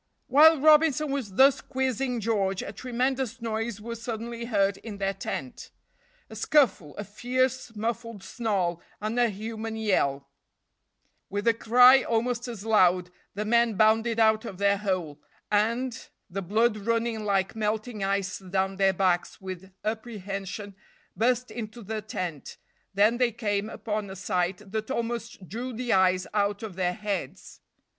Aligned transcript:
While 0.25 0.59
Robinson 0.59 1.11
was 1.11 1.33
thus 1.33 1.61
quizzing 1.61 2.21
George, 2.21 2.63
a 2.63 2.71
tremendous 2.73 3.39
noise 3.39 3.79
was 3.79 4.01
suddenly 4.01 4.45
heard 4.45 4.77
in 4.77 4.97
their 4.97 5.13
tent. 5.13 5.69
A 6.27 6.35
scuffle 6.35 6.95
a 6.97 7.03
fierce, 7.03 7.75
muffled 7.75 8.23
snarl 8.23 8.81
and 8.99 9.19
a 9.19 9.29
human 9.29 9.75
yell; 9.75 10.27
with 11.29 11.47
a 11.47 11.53
cry, 11.53 12.01
almost 12.01 12.47
as 12.47 12.65
loud, 12.65 13.11
the 13.35 13.45
men 13.45 13.75
bounded 13.75 14.19
out 14.19 14.43
of 14.43 14.57
their 14.57 14.77
hole, 14.79 15.21
and, 15.51 16.07
the 16.31 16.41
blood 16.41 16.77
running 16.77 17.23
like 17.23 17.55
melting 17.55 18.03
ice 18.03 18.39
down 18.39 18.77
their 18.77 18.93
backs 18.93 19.39
with 19.39 19.71
apprehension, 19.85 20.75
burst 21.15 21.51
into 21.51 21.83
the 21.83 22.01
tent; 22.01 22.57
then 22.91 23.17
they 23.17 23.31
came 23.31 23.69
upon 23.69 24.09
a 24.09 24.15
sight 24.15 24.71
that 24.71 24.89
almost 24.89 25.47
drew 25.47 25.71
the 25.71 25.93
eyes 25.93 26.25
out 26.33 26.63
of 26.63 26.75
their 26.75 26.93
heads. 26.93 27.59